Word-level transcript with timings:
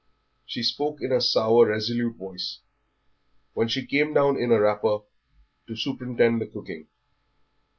She 0.47 0.63
spoke 0.63 0.99
in 1.03 1.11
a 1.11 1.21
sour, 1.21 1.67
resolute 1.67 2.15
voice, 2.15 2.61
when 3.53 3.67
she 3.67 3.85
came 3.85 4.15
down 4.15 4.35
in 4.35 4.51
a 4.51 4.59
wrapper 4.59 5.01
to 5.67 5.75
superintend 5.75 6.41
the 6.41 6.47
cooking. 6.47 6.87